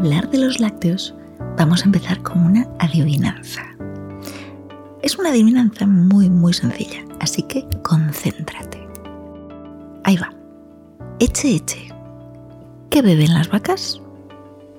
hablar 0.00 0.30
de 0.30 0.38
los 0.38 0.60
lácteos, 0.60 1.14
vamos 1.58 1.82
a 1.82 1.84
empezar 1.84 2.22
con 2.22 2.38
una 2.38 2.66
adivinanza. 2.78 3.60
Es 5.02 5.18
una 5.18 5.28
adivinanza 5.28 5.86
muy, 5.86 6.30
muy 6.30 6.54
sencilla, 6.54 7.04
así 7.20 7.42
que 7.42 7.66
concéntrate. 7.82 8.88
Ahí 10.04 10.16
va. 10.16 10.32
Eche, 11.18 11.54
eche. 11.54 11.92
¿Qué 12.88 13.02
beben 13.02 13.34
las 13.34 13.50
vacas? 13.50 14.00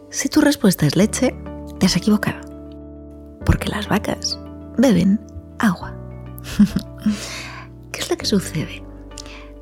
Si 0.09 0.27
tu 0.27 0.41
respuesta 0.41 0.87
es 0.87 0.95
leche, 0.95 1.35
te 1.77 1.85
has 1.85 1.95
equivocado. 1.95 2.41
Porque 3.45 3.69
las 3.69 3.87
vacas 3.87 4.39
beben 4.79 5.21
agua. 5.59 5.95
¿Qué 7.91 8.01
es 8.01 8.09
lo 8.09 8.17
que 8.17 8.25
sucede? 8.25 8.83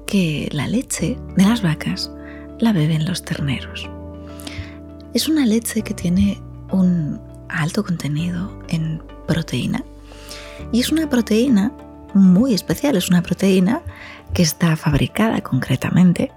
Que 0.08 0.48
la 0.54 0.68
leche 0.68 1.20
de 1.36 1.44
las 1.44 1.62
vacas 1.62 2.10
la 2.60 2.72
beben 2.72 3.06
los 3.06 3.26
terneros. 3.26 3.90
Es 5.14 5.28
una 5.28 5.46
leche 5.46 5.82
que 5.82 5.96
tiene 5.96 6.40
un 6.72 7.20
alto 7.50 7.84
contenido 7.84 8.60
en 8.68 9.02
proteína 9.28 9.84
y 10.72 10.82
es 10.82 10.92
una 10.92 11.10
proteína 11.10 11.72
muy 12.14 12.54
especial, 12.54 12.96
es 12.96 13.10
una 13.10 13.24
proteína 13.24 13.82
que 14.34 14.44
está 14.44 14.76
fabricada 14.76 15.42
concretamente 15.42 16.32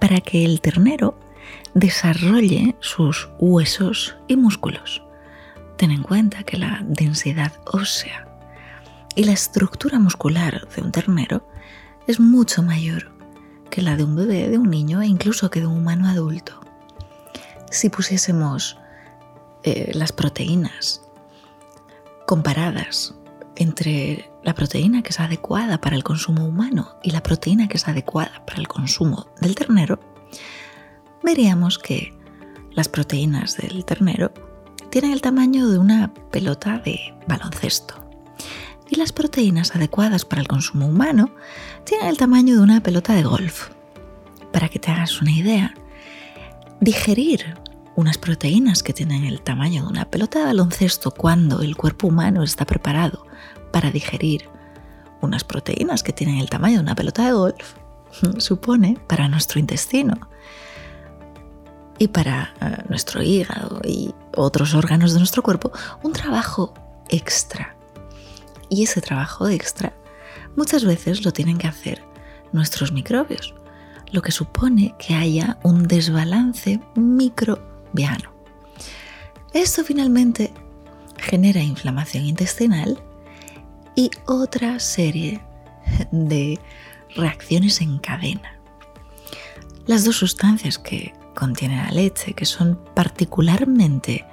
para 0.00 0.20
que 0.20 0.44
el 0.44 0.60
ternero 0.60 1.18
desarrolle 1.74 2.76
sus 2.80 3.28
huesos 3.40 4.16
y 4.28 4.36
músculos. 4.36 5.02
Ten 5.76 5.90
en 5.90 6.02
cuenta 6.02 6.44
que 6.44 6.58
la 6.58 6.84
densidad 6.86 7.52
ósea 7.66 8.28
y 9.16 9.24
la 9.24 9.32
estructura 9.32 9.98
muscular 9.98 10.68
de 10.76 10.82
un 10.82 10.92
ternero 10.92 11.48
es 12.06 12.20
mucho 12.20 12.62
mayor 12.62 13.10
que 13.68 13.82
la 13.82 13.96
de 13.96 14.04
un 14.04 14.14
bebé, 14.14 14.48
de 14.48 14.58
un 14.58 14.70
niño 14.70 15.02
e 15.02 15.06
incluso 15.06 15.50
que 15.50 15.60
de 15.60 15.66
un 15.66 15.78
humano 15.78 16.06
adulto. 16.06 16.65
Si 17.76 17.90
pusiésemos 17.90 18.78
eh, 19.62 19.90
las 19.92 20.10
proteínas 20.10 21.02
comparadas 22.26 23.14
entre 23.54 24.30
la 24.42 24.54
proteína 24.54 25.02
que 25.02 25.10
es 25.10 25.20
adecuada 25.20 25.78
para 25.78 25.94
el 25.94 26.02
consumo 26.02 26.46
humano 26.46 26.96
y 27.02 27.10
la 27.10 27.22
proteína 27.22 27.68
que 27.68 27.76
es 27.76 27.86
adecuada 27.86 28.46
para 28.46 28.60
el 28.60 28.66
consumo 28.66 29.26
del 29.42 29.54
ternero, 29.54 30.00
veríamos 31.22 31.78
que 31.78 32.18
las 32.72 32.88
proteínas 32.88 33.58
del 33.58 33.84
ternero 33.84 34.32
tienen 34.88 35.12
el 35.12 35.20
tamaño 35.20 35.68
de 35.68 35.78
una 35.78 36.14
pelota 36.30 36.78
de 36.78 36.98
baloncesto 37.28 38.08
y 38.88 38.96
las 38.96 39.12
proteínas 39.12 39.76
adecuadas 39.76 40.24
para 40.24 40.40
el 40.40 40.48
consumo 40.48 40.86
humano 40.86 41.28
tienen 41.84 42.06
el 42.06 42.16
tamaño 42.16 42.54
de 42.54 42.62
una 42.62 42.82
pelota 42.82 43.12
de 43.12 43.22
golf. 43.22 43.68
Para 44.50 44.70
que 44.70 44.78
te 44.78 44.90
hagas 44.90 45.20
una 45.20 45.32
idea, 45.32 45.74
digerir 46.80 47.65
unas 47.96 48.18
proteínas 48.18 48.82
que 48.82 48.92
tienen 48.92 49.24
el 49.24 49.40
tamaño 49.40 49.82
de 49.82 49.88
una 49.88 50.10
pelota 50.10 50.38
de 50.38 50.44
baloncesto 50.44 51.10
cuando 51.10 51.62
el 51.62 51.76
cuerpo 51.76 52.08
humano 52.08 52.42
está 52.42 52.66
preparado 52.66 53.26
para 53.72 53.90
digerir 53.90 54.48
unas 55.22 55.44
proteínas 55.44 56.02
que 56.02 56.12
tienen 56.12 56.38
el 56.38 56.50
tamaño 56.50 56.76
de 56.76 56.82
una 56.82 56.94
pelota 56.94 57.24
de 57.24 57.32
golf, 57.32 57.74
supone 58.38 58.98
para 59.08 59.28
nuestro 59.28 59.58
intestino 59.58 60.28
y 61.98 62.08
para 62.08 62.54
eh, 62.60 62.84
nuestro 62.90 63.22
hígado 63.22 63.80
y 63.82 64.14
otros 64.36 64.74
órganos 64.74 65.14
de 65.14 65.18
nuestro 65.18 65.42
cuerpo 65.42 65.72
un 66.02 66.12
trabajo 66.12 66.74
extra. 67.08 67.76
Y 68.68 68.82
ese 68.82 69.00
trabajo 69.00 69.48
extra 69.48 69.94
muchas 70.54 70.84
veces 70.84 71.24
lo 71.24 71.32
tienen 71.32 71.56
que 71.56 71.68
hacer 71.68 72.04
nuestros 72.52 72.92
microbios, 72.92 73.54
lo 74.12 74.20
que 74.20 74.32
supone 74.32 74.94
que 74.98 75.14
haya 75.14 75.58
un 75.62 75.88
desbalance 75.88 76.80
Esto 79.52 79.84
finalmente 79.84 80.52
genera 81.18 81.60
inflamación 81.60 82.24
intestinal 82.24 83.02
y 83.94 84.10
otra 84.26 84.78
serie 84.78 85.40
de 86.10 86.60
reacciones 87.14 87.80
en 87.80 87.98
cadena. 87.98 88.58
Las 89.86 90.04
dos 90.04 90.16
sustancias 90.16 90.78
que 90.78 91.14
contiene 91.34 91.76
la 91.76 91.90
leche, 91.90 92.34
que 92.34 92.44
son 92.44 92.78
particularmente 92.94 94.26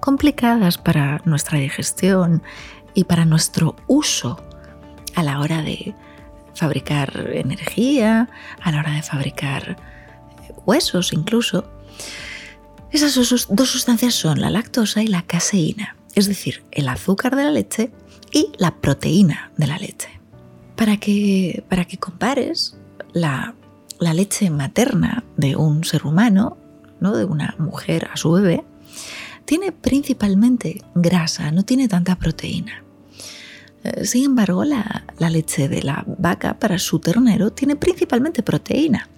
complicadas 0.00 0.78
para 0.78 1.20
nuestra 1.24 1.58
digestión 1.58 2.42
y 2.94 3.04
para 3.04 3.24
nuestro 3.24 3.74
uso 3.86 4.42
a 5.14 5.22
la 5.22 5.40
hora 5.40 5.62
de 5.62 5.94
fabricar 6.54 7.30
energía, 7.32 8.28
a 8.60 8.70
la 8.70 8.80
hora 8.80 8.92
de 8.92 9.02
fabricar 9.02 9.76
huesos 10.66 11.12
incluso. 11.12 11.70
Esas 12.92 13.14
dos 13.14 13.68
sustancias 13.70 14.14
son 14.14 14.40
la 14.40 14.50
lactosa 14.50 15.02
y 15.02 15.06
la 15.06 15.22
caseína, 15.22 15.96
es 16.14 16.26
decir, 16.26 16.64
el 16.70 16.88
azúcar 16.88 17.36
de 17.36 17.44
la 17.44 17.50
leche 17.50 17.90
y 18.32 18.50
la 18.58 18.76
proteína 18.76 19.52
de 19.56 19.66
la 19.66 19.78
leche. 19.78 20.08
Para 20.76 20.96
que, 20.96 21.64
compares 22.00 22.76
la, 23.12 23.54
la 23.98 24.14
leche 24.14 24.48
materna 24.50 25.24
de 25.36 25.56
un 25.56 25.84
ser 25.84 26.06
humano, 26.06 26.56
¿no? 27.00 27.16
de 27.16 27.24
una 27.24 27.54
mujer 27.58 28.08
a 28.12 28.16
su 28.16 28.32
bebé, 28.32 28.64
tiene 29.44 29.72
principalmente 29.72 30.82
grasa, 30.94 31.50
no 31.50 31.64
tiene 31.64 31.88
tanta 31.88 32.16
proteína. 32.16 32.84
Eh, 33.84 34.04
sin 34.04 34.26
embargo, 34.26 34.64
la, 34.64 35.04
leche 35.30 35.68
de 35.68 35.82
la 35.82 36.04
vaca 36.06 36.58
para 36.58 36.78
su 36.78 36.98
ternero 36.98 37.50
tiene 37.50 37.76
principalmente 37.76 38.42
proteína, 38.42 39.08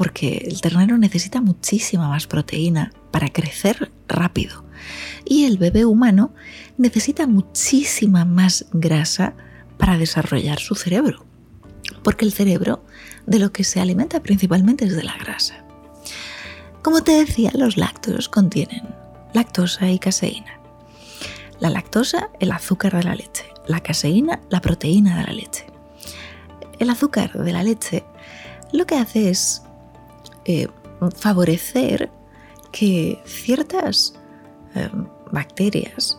porque 0.00 0.46
el 0.46 0.62
ternero 0.62 0.96
necesita 0.96 1.42
muchísima 1.42 2.08
más 2.08 2.26
proteína 2.26 2.90
para 3.10 3.28
crecer 3.28 3.92
rápido 4.08 4.64
y 5.26 5.44
el 5.44 5.58
bebé 5.58 5.84
humano 5.84 6.32
necesita 6.78 7.26
muchísima 7.26 8.24
más 8.24 8.64
grasa 8.72 9.34
para 9.76 9.98
desarrollar 9.98 10.58
su 10.58 10.74
cerebro, 10.74 11.26
porque 12.02 12.24
el 12.24 12.32
cerebro 12.32 12.82
de 13.26 13.40
lo 13.40 13.52
que 13.52 13.62
se 13.62 13.78
alimenta 13.78 14.22
principalmente 14.22 14.86
es 14.86 14.96
de 14.96 15.02
la 15.02 15.18
grasa. 15.18 15.66
Como 16.80 17.02
te 17.02 17.12
decía, 17.12 17.50
los 17.52 17.76
lácteos 17.76 18.30
contienen 18.30 18.88
lactosa 19.34 19.90
y 19.90 19.98
caseína. 19.98 20.60
La 21.58 21.68
lactosa, 21.68 22.30
el 22.40 22.52
azúcar 22.52 22.96
de 22.96 23.02
la 23.02 23.14
leche 23.14 23.44
la 23.66 23.80
caseína, 23.80 24.40
la 24.48 24.62
proteína 24.62 25.18
de 25.18 25.24
la 25.24 25.32
leche. 25.34 25.66
El 26.78 26.88
azúcar 26.88 27.34
de 27.34 27.52
la 27.52 27.62
leche 27.62 28.02
lo 28.72 28.86
que 28.86 28.96
hace 28.96 29.28
es 29.28 29.62
eh, 30.50 30.68
favorecer 31.16 32.10
que 32.72 33.20
ciertas 33.24 34.14
eh, 34.74 34.90
bacterias 35.30 36.18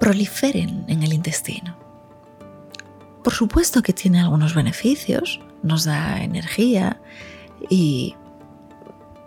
proliferen 0.00 0.84
en 0.88 1.02
el 1.02 1.12
intestino. 1.12 1.76
Por 3.24 3.32
supuesto 3.32 3.82
que 3.82 3.92
tiene 3.92 4.20
algunos 4.20 4.54
beneficios, 4.54 5.40
nos 5.62 5.84
da 5.84 6.22
energía 6.22 7.00
y 7.68 8.14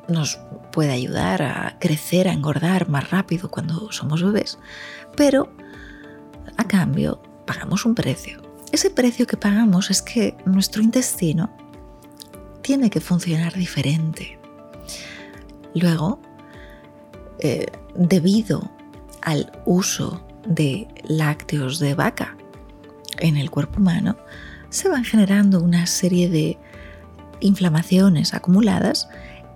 nos 0.08 0.40
puede 0.72 0.92
ayudar 0.92 1.42
a 1.42 1.78
crecer, 1.80 2.28
a 2.28 2.34
engordar 2.34 2.88
más 2.88 3.10
rápido 3.10 3.52
cuando 3.52 3.92
somos 3.92 4.24
bebés, 4.24 4.58
pero 5.16 5.52
a 6.58 6.64
cambio, 6.66 7.22
pagamos 7.46 7.86
un 7.86 7.96
precio. 7.96 8.42
Ese 8.72 8.90
precio 8.90 9.28
que 9.28 9.38
pagamos 9.38 9.90
es 9.90 10.02
que 10.02 10.38
nuestro 10.46 10.82
intestino 10.82 11.50
tiene 12.70 12.92
que 12.92 13.02
funcionar 13.02 13.56
diferente. 13.56 14.38
Luego, 15.74 16.20
eh, 17.40 17.66
debido 17.96 18.70
al 19.24 19.52
uso 19.66 20.24
de 20.46 20.88
lácteos 21.04 21.80
de 21.80 21.96
vaca 21.96 22.38
en 23.18 23.38
el 23.38 23.50
cuerpo 23.50 23.80
humano, 23.80 24.18
se 24.70 24.88
van 24.88 25.04
generando 25.04 25.64
una 25.64 25.88
serie 25.88 26.30
de 26.30 26.60
inflamaciones 27.40 28.36
acumuladas 28.36 29.10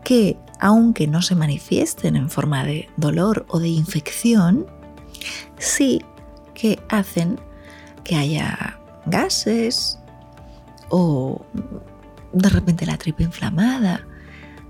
que, 0.04 0.40
aunque 0.60 1.06
no 1.06 1.22
se 1.22 1.36
manifiesten 1.36 2.16
en 2.16 2.32
forma 2.32 2.66
de 2.66 2.90
dolor 2.98 3.46
o 3.48 3.60
de 3.60 3.70
infección, 3.70 4.66
sí 5.60 6.02
que 6.56 6.80
hacen 6.90 7.40
que 8.04 8.16
haya 8.16 8.80
gases 9.06 10.00
o 10.90 11.46
de 12.34 12.50
repente 12.50 12.86
la 12.86 12.98
tripa 12.98 13.24
inflamada, 13.24 14.06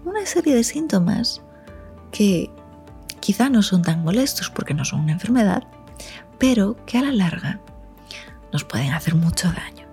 una 0.05 0.25
serie 0.25 0.53
de 0.53 0.63
síntomas 0.63 1.41
que 2.11 2.51
quizá 3.19 3.49
no 3.49 3.63
son 3.63 3.81
tan 3.81 4.03
molestos 4.03 4.49
porque 4.49 4.73
no 4.73 4.85
son 4.85 5.01
una 5.01 5.13
enfermedad, 5.13 5.63
pero 6.37 6.75
que 6.85 6.97
a 6.97 7.03
la 7.03 7.11
larga 7.11 7.61
nos 8.51 8.65
pueden 8.65 8.91
hacer 8.91 9.15
mucho 9.15 9.47
daño. 9.47 9.87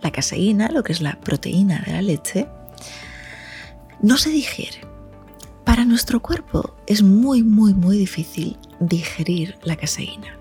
La 0.00 0.12
caseína, 0.12 0.68
lo 0.68 0.84
que 0.84 0.92
es 0.92 1.00
la 1.00 1.18
proteína 1.20 1.82
de 1.84 1.92
la 1.92 2.02
leche, 2.02 2.48
no 4.00 4.16
se 4.16 4.30
digiere. 4.30 4.80
Para 5.64 5.84
nuestro 5.84 6.20
cuerpo 6.20 6.76
es 6.86 7.02
muy, 7.02 7.42
muy, 7.42 7.74
muy 7.74 7.98
difícil 7.98 8.56
digerir 8.78 9.58
la 9.64 9.76
caseína. 9.76 10.38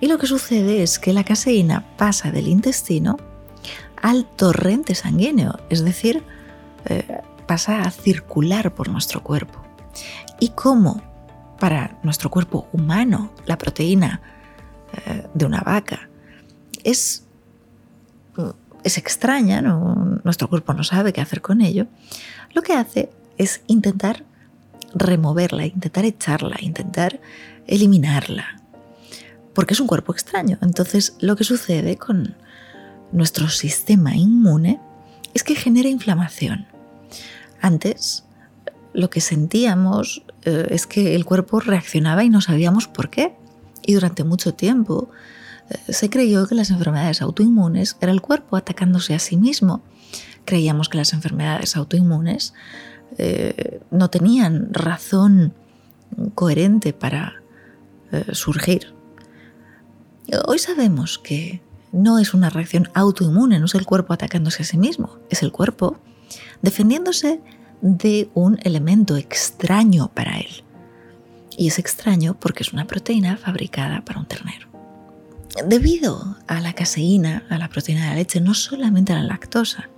Y 0.00 0.08
lo 0.08 0.18
que 0.18 0.26
sucede 0.26 0.82
es 0.82 0.98
que 0.98 1.12
la 1.12 1.24
caseína 1.24 1.84
pasa 1.96 2.32
del 2.32 2.48
intestino 2.48 3.16
al 4.04 4.26
torrente 4.26 4.94
sanguíneo, 4.94 5.58
es 5.70 5.82
decir, 5.82 6.22
eh, 6.84 7.22
pasa 7.46 7.80
a 7.80 7.90
circular 7.90 8.74
por 8.74 8.90
nuestro 8.90 9.22
cuerpo. 9.22 9.64
y 10.40 10.48
cómo 10.50 11.00
para 11.58 11.96
nuestro 12.02 12.28
cuerpo 12.28 12.66
humano 12.72 13.30
la 13.46 13.56
proteína 13.56 14.20
eh, 15.06 15.26
de 15.32 15.46
una 15.46 15.60
vaca 15.60 16.08
es, 16.82 17.24
es 18.82 18.98
extraña, 18.98 19.62
nuestro 19.62 20.48
cuerpo 20.50 20.74
no 20.74 20.84
sabe 20.84 21.12
qué 21.12 21.22
hacer 21.22 21.40
con 21.40 21.62
ello, 21.62 21.86
lo 22.52 22.60
que 22.62 22.74
hace 22.74 23.08
es 23.38 23.62
intentar 23.68 24.24
removerla, 24.94 25.64
intentar 25.64 26.04
echarla, 26.04 26.56
intentar 26.60 27.20
eliminarla, 27.66 28.60
porque 29.54 29.72
es 29.72 29.80
un 29.80 29.86
cuerpo 29.86 30.12
extraño. 30.12 30.58
Entonces 30.60 31.16
lo 31.20 31.36
que 31.36 31.44
sucede 31.44 31.96
con 31.96 32.34
nuestro 33.14 33.48
sistema 33.48 34.14
inmune 34.16 34.80
es 35.32 35.44
que 35.44 35.54
genera 35.54 35.88
inflamación. 35.88 36.66
Antes 37.60 38.24
lo 38.92 39.08
que 39.08 39.20
sentíamos 39.20 40.24
eh, 40.42 40.66
es 40.70 40.86
que 40.86 41.14
el 41.14 41.24
cuerpo 41.24 41.60
reaccionaba 41.60 42.24
y 42.24 42.28
no 42.28 42.40
sabíamos 42.40 42.88
por 42.88 43.08
qué. 43.10 43.34
Y 43.86 43.94
durante 43.94 44.24
mucho 44.24 44.54
tiempo 44.54 45.10
eh, 45.70 45.92
se 45.92 46.10
creyó 46.10 46.46
que 46.46 46.56
las 46.56 46.70
enfermedades 46.70 47.22
autoinmunes 47.22 47.96
era 48.00 48.12
el 48.12 48.20
cuerpo 48.20 48.56
atacándose 48.56 49.14
a 49.14 49.20
sí 49.20 49.36
mismo. 49.36 49.82
Creíamos 50.44 50.88
que 50.88 50.98
las 50.98 51.12
enfermedades 51.12 51.76
autoinmunes 51.76 52.52
eh, 53.16 53.80
no 53.92 54.10
tenían 54.10 54.68
razón 54.72 55.54
coherente 56.34 56.92
para 56.92 57.40
surgir. 58.30 58.94
Hoy 60.46 60.60
sabemos 60.60 61.18
que 61.18 61.60
no 61.94 62.18
es 62.18 62.34
una 62.34 62.50
reacción 62.50 62.90
autoinmune, 62.92 63.58
no 63.58 63.66
es 63.66 63.74
el 63.74 63.86
cuerpo 63.86 64.12
atacándose 64.12 64.62
a 64.62 64.66
sí 64.66 64.76
mismo, 64.76 65.18
es 65.30 65.42
el 65.42 65.52
cuerpo 65.52 65.98
defendiéndose 66.60 67.40
de 67.80 68.28
un 68.34 68.58
elemento 68.62 69.16
extraño 69.16 70.10
para 70.12 70.38
él. 70.38 70.64
Y 71.56 71.68
es 71.68 71.78
extraño 71.78 72.34
porque 72.38 72.64
es 72.64 72.72
una 72.72 72.86
proteína 72.86 73.36
fabricada 73.36 74.04
para 74.04 74.18
un 74.18 74.26
ternero. 74.26 74.68
Debido 75.66 76.36
a 76.48 76.60
la 76.60 76.72
caseína, 76.72 77.44
a 77.48 77.58
la 77.58 77.68
proteína 77.68 78.02
de 78.02 78.08
la 78.08 78.14
leche, 78.16 78.40
no 78.40 78.54
solamente 78.54 79.12
a 79.12 79.16
la 79.16 79.22
lactosa, 79.22 79.88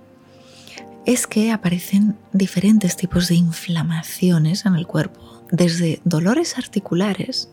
es 1.05 1.25
que 1.25 1.51
aparecen 1.51 2.15
diferentes 2.31 2.95
tipos 2.95 3.27
de 3.27 3.35
inflamaciones 3.35 4.65
en 4.65 4.75
el 4.75 4.85
cuerpo, 4.85 5.41
desde 5.51 5.99
dolores 6.03 6.57
articulares 6.57 7.49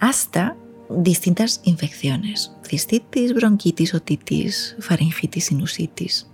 hasta 0.00 0.56
distintas 0.88 1.60
infecciones, 1.64 2.52
cistitis, 2.62 3.34
bronquitis, 3.34 3.94
otitis, 3.94 4.76
faringitis, 4.80 5.46
sinusitis, 5.46 6.26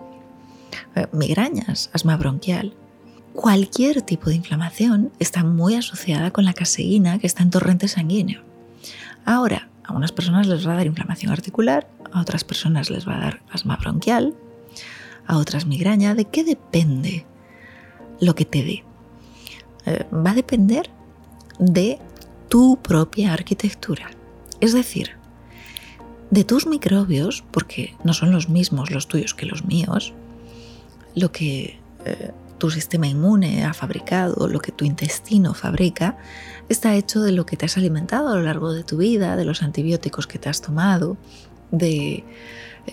eh, 0.94 1.06
migrañas, 1.12 1.90
asma 1.92 2.16
bronquial. 2.16 2.74
Cualquier 3.32 4.02
tipo 4.02 4.28
de 4.28 4.36
inflamación 4.36 5.12
está 5.18 5.44
muy 5.44 5.74
asociada 5.74 6.30
con 6.32 6.44
la 6.44 6.52
caseína 6.52 7.18
que 7.18 7.26
está 7.26 7.42
en 7.42 7.50
torrente 7.50 7.88
sanguíneo. 7.88 8.42
Ahora, 9.24 9.68
a 9.84 9.92
unas 9.92 10.12
personas 10.12 10.46
les 10.46 10.66
va 10.66 10.72
a 10.72 10.76
dar 10.76 10.86
inflamación 10.86 11.32
articular, 11.32 11.88
a 12.12 12.20
otras 12.20 12.44
personas 12.44 12.90
les 12.90 13.06
va 13.06 13.16
a 13.16 13.20
dar 13.20 13.42
asma 13.50 13.76
bronquial, 13.76 14.34
a 15.26 15.36
otras 15.36 15.66
migraña. 15.66 16.14
¿De 16.14 16.24
qué 16.24 16.42
depende 16.44 17.24
lo 18.20 18.34
que 18.34 18.44
te 18.44 18.64
dé? 18.64 18.84
Eh, 19.86 20.06
va 20.12 20.32
a 20.32 20.34
depender 20.34 20.90
de 21.58 21.98
tu 22.48 22.78
propia 22.82 23.32
arquitectura. 23.32 24.10
Es 24.60 24.72
decir, 24.72 25.12
de 26.30 26.44
tus 26.44 26.66
microbios, 26.66 27.42
porque 27.50 27.96
no 28.04 28.14
son 28.14 28.30
los 28.30 28.48
mismos 28.48 28.90
los 28.90 29.08
tuyos 29.08 29.34
que 29.34 29.46
los 29.46 29.64
míos, 29.64 30.12
lo 31.14 31.32
que 31.32 31.78
eh, 32.04 32.30
tu 32.58 32.70
sistema 32.70 33.06
inmune 33.06 33.64
ha 33.64 33.72
fabricado, 33.72 34.46
lo 34.46 34.60
que 34.60 34.70
tu 34.70 34.84
intestino 34.84 35.54
fabrica, 35.54 36.18
está 36.68 36.94
hecho 36.94 37.20
de 37.20 37.32
lo 37.32 37.46
que 37.46 37.56
te 37.56 37.66
has 37.66 37.76
alimentado 37.76 38.28
a 38.28 38.36
lo 38.36 38.42
largo 38.42 38.72
de 38.72 38.84
tu 38.84 38.98
vida, 38.98 39.36
de 39.36 39.44
los 39.44 39.62
antibióticos 39.62 40.26
que 40.26 40.38
te 40.38 40.48
has 40.48 40.60
tomado, 40.60 41.16
de 41.70 42.12
eh, 42.12 42.24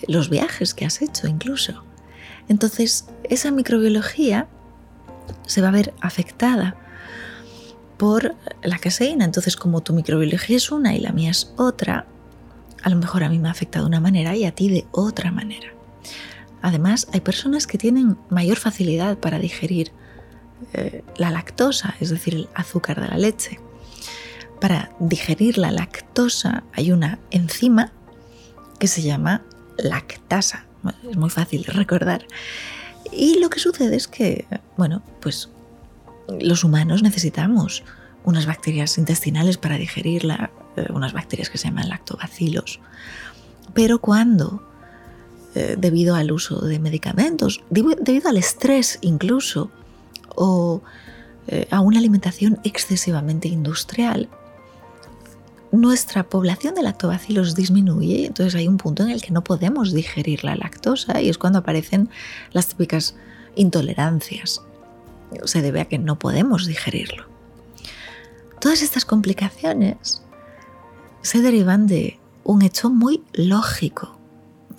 los 0.08 0.30
viajes 0.30 0.74
que 0.74 0.84
has 0.84 1.02
hecho 1.02 1.28
incluso. 1.28 1.84
Entonces, 2.48 3.06
esa 3.24 3.50
microbiología 3.50 4.48
se 5.46 5.60
va 5.60 5.68
a 5.68 5.72
ver 5.72 5.92
afectada 6.00 6.76
por 7.98 8.34
la 8.62 8.78
caseína. 8.78 9.24
Entonces, 9.24 9.56
como 9.56 9.82
tu 9.82 9.92
microbiología 9.92 10.56
es 10.56 10.70
una 10.70 10.94
y 10.94 11.00
la 11.00 11.12
mía 11.12 11.30
es 11.30 11.52
otra, 11.56 12.06
a 12.82 12.88
lo 12.88 12.96
mejor 12.96 13.24
a 13.24 13.28
mí 13.28 13.38
me 13.38 13.50
afecta 13.50 13.80
de 13.80 13.86
una 13.86 14.00
manera 14.00 14.34
y 14.36 14.44
a 14.44 14.52
ti 14.52 14.70
de 14.70 14.86
otra 14.92 15.30
manera. 15.30 15.68
Además, 16.62 17.08
hay 17.12 17.20
personas 17.20 17.66
que 17.66 17.78
tienen 17.78 18.16
mayor 18.30 18.56
facilidad 18.56 19.18
para 19.18 19.38
digerir 19.38 19.92
eh, 20.72 21.04
la 21.16 21.30
lactosa, 21.30 21.94
es 22.00 22.10
decir, 22.10 22.34
el 22.34 22.48
azúcar 22.54 23.00
de 23.00 23.08
la 23.08 23.18
leche. 23.18 23.60
Para 24.60 24.90
digerir 24.98 25.58
la 25.58 25.70
lactosa 25.70 26.64
hay 26.72 26.90
una 26.90 27.18
enzima 27.30 27.92
que 28.78 28.88
se 28.88 29.02
llama 29.02 29.42
lactasa. 29.76 30.66
es 31.08 31.16
muy 31.16 31.30
fácil 31.30 31.64
recordar. 31.64 32.26
Y 33.12 33.38
lo 33.38 33.50
que 33.50 33.60
sucede 33.60 33.96
es 33.96 34.08
que, 34.08 34.46
bueno, 34.76 35.02
pues 35.20 35.48
los 36.40 36.64
humanos 36.64 37.02
necesitamos 37.02 37.82
unas 38.24 38.46
bacterias 38.46 38.98
intestinales 38.98 39.56
para 39.56 39.78
digerirla, 39.78 40.50
eh, 40.76 40.86
unas 40.92 41.12
bacterias 41.12 41.50
que 41.50 41.58
se 41.58 41.68
llaman 41.68 41.88
lactobacilos. 41.88 42.80
Pero 43.74 44.00
cuando, 44.00 44.62
eh, 45.54 45.76
debido 45.78 46.14
al 46.14 46.30
uso 46.32 46.60
de 46.60 46.78
medicamentos, 46.78 47.62
debido 47.70 48.28
al 48.28 48.36
estrés 48.36 48.98
incluso, 49.00 49.70
o 50.34 50.82
eh, 51.46 51.66
a 51.70 51.80
una 51.80 51.98
alimentación 51.98 52.60
excesivamente 52.64 53.48
industrial, 53.48 54.28
nuestra 55.70 56.28
población 56.28 56.74
de 56.74 56.82
lactobacilos 56.82 57.54
disminuye, 57.54 58.26
entonces 58.26 58.54
hay 58.54 58.68
un 58.68 58.78
punto 58.78 59.02
en 59.02 59.10
el 59.10 59.20
que 59.22 59.32
no 59.32 59.44
podemos 59.44 59.92
digerir 59.92 60.44
la 60.44 60.56
lactosa 60.56 61.20
y 61.20 61.28
es 61.28 61.36
cuando 61.36 61.58
aparecen 61.58 62.08
las 62.52 62.68
típicas 62.68 63.16
intolerancias 63.54 64.62
se 65.44 65.62
debe 65.62 65.80
a 65.80 65.84
que 65.86 65.98
no 65.98 66.18
podemos 66.18 66.66
digerirlo. 66.66 67.26
Todas 68.60 68.82
estas 68.82 69.04
complicaciones 69.04 70.22
se 71.22 71.42
derivan 71.42 71.86
de 71.86 72.18
un 72.44 72.62
hecho 72.62 72.90
muy 72.90 73.22
lógico 73.32 74.18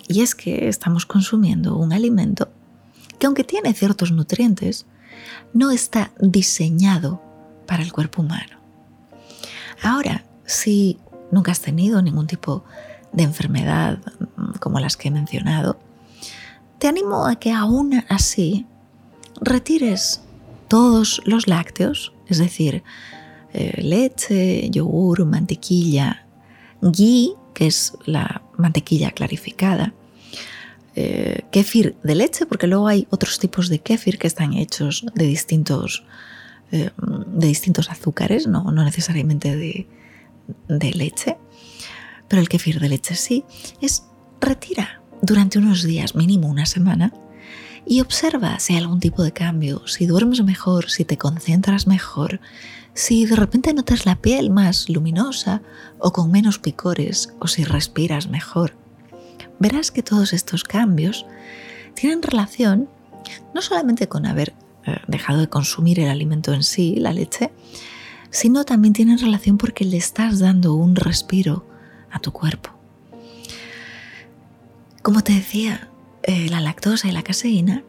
y 0.07 0.21
es 0.21 0.35
que 0.35 0.67
estamos 0.67 1.05
consumiendo 1.05 1.77
un 1.77 1.93
alimento 1.93 2.49
que 3.19 3.27
aunque 3.27 3.43
tiene 3.43 3.73
ciertos 3.73 4.11
nutrientes, 4.11 4.85
no 5.53 5.71
está 5.71 6.11
diseñado 6.19 7.21
para 7.67 7.83
el 7.83 7.91
cuerpo 7.91 8.21
humano. 8.21 8.57
Ahora, 9.83 10.23
si 10.45 10.97
nunca 11.31 11.51
has 11.51 11.61
tenido 11.61 12.01
ningún 12.01 12.27
tipo 12.27 12.63
de 13.11 13.23
enfermedad 13.23 13.99
mm, 14.37 14.57
como 14.59 14.79
las 14.79 14.97
que 14.97 15.09
he 15.09 15.11
mencionado, 15.11 15.77
te 16.79 16.87
animo 16.87 17.27
a 17.27 17.35
que 17.35 17.51
aún 17.51 18.03
así 18.07 18.65
retires 19.41 20.21
todos 20.69 21.21
los 21.25 21.47
lácteos, 21.47 22.13
es 22.27 22.37
decir, 22.37 22.83
eh, 23.53 23.81
leche, 23.81 24.69
yogur, 24.69 25.25
mantequilla, 25.25 26.25
ghee, 26.81 27.33
que 27.53 27.67
es 27.67 27.93
la 28.05 28.43
mantequilla 28.57 29.11
clarificada, 29.11 29.93
eh, 30.95 31.41
kéfir 31.51 31.95
de 32.03 32.15
leche, 32.15 32.45
porque 32.45 32.67
luego 32.67 32.87
hay 32.87 33.07
otros 33.09 33.39
tipos 33.39 33.67
de 33.69 33.79
kéfir 33.79 34.17
que 34.17 34.27
están 34.27 34.53
hechos 34.53 35.05
de 35.15 35.25
distintos, 35.25 36.03
eh, 36.71 36.91
de 37.27 37.47
distintos 37.47 37.89
azúcares, 37.89 38.47
no, 38.47 38.71
necesariamente 38.71 39.55
de, 39.55 39.87
de 40.67 40.91
leche, 40.93 41.37
pero 42.27 42.41
el 42.41 42.49
kéfir 42.49 42.79
de 42.79 42.89
leche 42.89 43.15
sí, 43.15 43.43
es 43.81 44.03
retira 44.39 45.01
durante 45.21 45.57
unos 45.57 45.83
días, 45.83 46.15
mínimo 46.15 46.47
una 46.47 46.65
semana, 46.65 47.11
y 47.89 48.01
observa 48.01 48.59
si 48.59 48.73
hay 48.73 48.79
algún 48.79 48.99
tipo 48.99 49.23
de 49.23 49.31
cambio, 49.31 49.81
si 49.87 50.05
duermes 50.05 50.43
mejor, 50.43 50.91
si 50.91 51.05
te 51.05 51.17
concentras 51.17 51.87
mejor, 51.87 52.39
si 52.93 53.25
de 53.25 53.35
repente 53.35 53.73
notas 53.73 54.05
la 54.05 54.15
piel 54.15 54.51
más 54.51 54.89
luminosa 54.89 55.63
o 55.97 56.13
con 56.13 56.29
menos 56.29 56.59
picores 56.59 57.33
o 57.39 57.47
si 57.47 57.63
respiras 57.63 58.29
mejor. 58.29 58.75
Verás 59.57 59.89
que 59.89 60.03
todos 60.03 60.33
estos 60.33 60.63
cambios 60.63 61.25
tienen 61.95 62.21
relación 62.21 62.87
no 63.55 63.61
solamente 63.63 64.07
con 64.07 64.27
haber 64.27 64.53
eh, 64.85 64.97
dejado 65.07 65.39
de 65.39 65.49
consumir 65.49 65.99
el 65.99 66.09
alimento 66.09 66.53
en 66.53 66.61
sí, 66.61 66.95
la 66.95 67.11
leche, 67.11 67.51
sino 68.29 68.65
también 68.65 68.93
tienen 68.93 69.17
relación 69.17 69.57
porque 69.57 69.83
le 69.83 69.97
estás 69.97 70.37
dando 70.37 70.75
un 70.75 70.95
respiro 70.95 71.65
a 72.11 72.19
tu 72.19 72.31
cuerpo. 72.31 72.69
Como 75.01 75.23
te 75.23 75.33
decía, 75.33 75.88
eh, 76.23 76.49
la 76.49 76.61
lactosa 76.61 77.07
y 77.07 77.11
la 77.11 77.23
caseína 77.23 77.83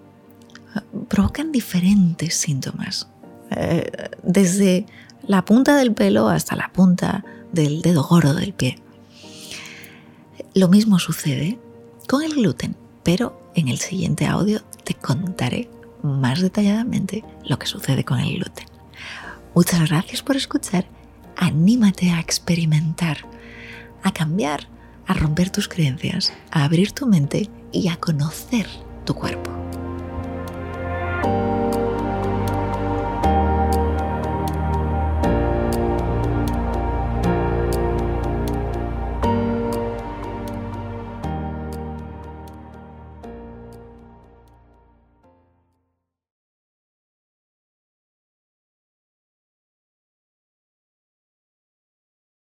provocan 1.09 1.53
diferentes 1.53 2.35
síntomas, 2.35 3.09
eh, 3.51 3.91
desde 4.23 4.87
la 5.27 5.45
punta 5.45 5.77
del 5.77 5.93
pelo 5.93 6.29
hasta 6.29 6.57
la 6.57 6.71
punta 6.73 7.25
del 7.53 7.83
dedo 7.83 8.05
gordo 8.05 8.35
del 8.35 8.53
pie. 8.53 8.79
Lo 10.55 10.69
mismo 10.69 10.99
sucede 10.99 11.59
con 12.09 12.23
el 12.23 12.35
gluten, 12.35 12.77
pero 13.03 13.51
en 13.55 13.69
el 13.69 13.79
siguiente 13.79 14.27
audio 14.27 14.63
te 14.85 14.95
contaré 14.95 15.69
más 16.03 16.41
detalladamente 16.41 17.25
lo 17.45 17.59
que 17.59 17.67
sucede 17.67 18.05
con 18.05 18.21
el 18.21 18.37
gluten. 18.37 18.67
Muchas 19.55 19.89
gracias 19.89 20.23
por 20.23 20.37
escuchar. 20.37 20.87
Anímate 21.37 22.11
a 22.11 22.21
experimentar, 22.21 23.19
a 24.03 24.13
cambiar, 24.13 24.69
a 25.07 25.15
romper 25.15 25.51
tus 25.51 25.69
creencias, 25.69 26.33
a 26.51 26.65
abrir 26.65 26.93
tu 26.93 27.07
mente 27.07 27.49
y 27.73 27.89
a 27.89 27.97
conocer 27.97 28.67
tu 29.05 29.15
cuerpo. 29.15 29.51